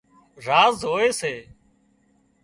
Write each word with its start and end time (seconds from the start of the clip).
زاز 0.45 0.77
هوئي 0.89 1.09
سي 1.19 1.33